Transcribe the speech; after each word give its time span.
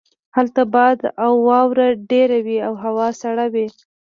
هلته 0.35 0.61
باد 0.73 0.99
او 1.23 1.33
واوره 1.47 1.87
ډیره 2.11 2.37
وی 2.45 2.57
او 2.67 2.73
هوا 2.83 3.07
سړه 3.21 3.45
وي 3.53 3.67